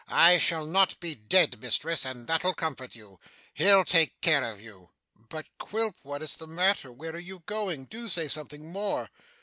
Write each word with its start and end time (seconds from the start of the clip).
I 0.09 0.39
shall 0.39 0.65
not 0.65 0.99
be 0.99 1.13
dead, 1.13 1.61
mistress, 1.61 2.05
and 2.05 2.25
that'll 2.25 2.55
comfort 2.55 2.95
you. 2.95 3.19
He'll 3.53 3.85
take 3.85 4.19
care 4.19 4.43
of 4.43 4.59
you.' 4.59 4.89
'But, 5.29 5.45
Quilp? 5.59 5.97
What 6.01 6.23
is 6.23 6.37
the 6.37 6.47
matter? 6.47 6.91
Where 6.91 7.11
are 7.13 7.19
you 7.19 7.43
going? 7.45 7.85
Do 7.85 8.09
say 8.09 8.27
something 8.27 8.67
more? 8.71 9.11